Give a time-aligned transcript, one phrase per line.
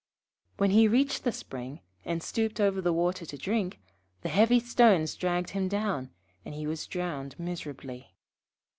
[0.57, 3.79] }]When he reached the spring, and stooped over the water to drink,
[4.23, 6.09] the heavy stones dragged him down,
[6.43, 8.15] and he was drowned miserably.